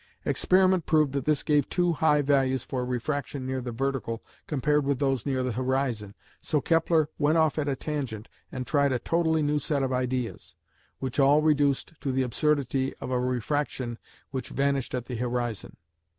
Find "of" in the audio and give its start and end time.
9.83-9.93, 12.95-13.11